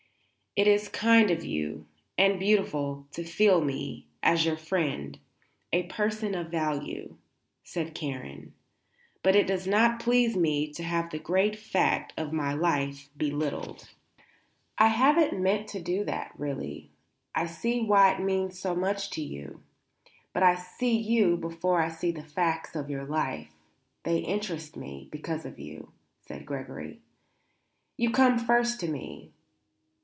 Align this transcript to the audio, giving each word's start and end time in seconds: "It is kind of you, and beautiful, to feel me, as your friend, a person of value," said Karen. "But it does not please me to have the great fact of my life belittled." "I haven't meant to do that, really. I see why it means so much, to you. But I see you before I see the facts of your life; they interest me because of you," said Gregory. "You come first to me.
"It 0.53 0.67
is 0.67 0.89
kind 0.89 1.31
of 1.31 1.45
you, 1.45 1.87
and 2.17 2.37
beautiful, 2.37 3.07
to 3.13 3.23
feel 3.23 3.63
me, 3.63 4.07
as 4.21 4.45
your 4.45 4.57
friend, 4.57 5.17
a 5.71 5.83
person 5.83 6.35
of 6.35 6.51
value," 6.51 7.15
said 7.63 7.95
Karen. 7.95 8.53
"But 9.23 9.37
it 9.37 9.47
does 9.47 9.65
not 9.65 10.01
please 10.01 10.35
me 10.35 10.69
to 10.73 10.83
have 10.83 11.09
the 11.09 11.19
great 11.19 11.55
fact 11.57 12.11
of 12.17 12.33
my 12.33 12.51
life 12.53 13.07
belittled." 13.15 13.91
"I 14.77 14.87
haven't 14.87 15.39
meant 15.41 15.69
to 15.69 15.81
do 15.81 16.03
that, 16.03 16.33
really. 16.37 16.91
I 17.33 17.45
see 17.45 17.79
why 17.79 18.11
it 18.15 18.19
means 18.19 18.59
so 18.59 18.75
much, 18.75 19.09
to 19.11 19.21
you. 19.21 19.61
But 20.33 20.43
I 20.43 20.55
see 20.55 20.97
you 20.97 21.37
before 21.37 21.81
I 21.81 21.87
see 21.87 22.11
the 22.11 22.25
facts 22.25 22.75
of 22.75 22.89
your 22.89 23.05
life; 23.05 23.53
they 24.03 24.17
interest 24.17 24.75
me 24.75 25.07
because 25.13 25.45
of 25.45 25.59
you," 25.59 25.93
said 26.19 26.45
Gregory. 26.45 26.99
"You 27.95 28.11
come 28.11 28.37
first 28.37 28.81
to 28.81 28.89
me. 28.89 29.31